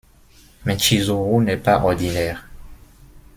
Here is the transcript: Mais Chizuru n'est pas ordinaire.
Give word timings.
Mais 0.65 0.79
Chizuru 0.79 1.43
n'est 1.45 1.57
pas 1.57 1.77
ordinaire. 1.79 2.47